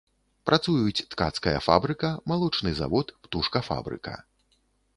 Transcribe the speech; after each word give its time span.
Працуюць 0.49 1.05
ткацкая 1.11 1.53
фабрыка, 1.67 2.09
малочны 2.33 2.71
завод, 2.81 3.15
птушкафабрыка. 3.27 4.19